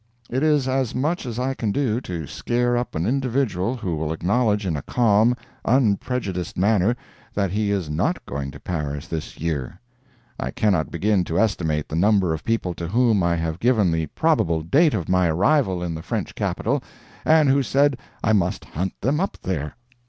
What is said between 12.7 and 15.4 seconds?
to whom I have given the probable date of my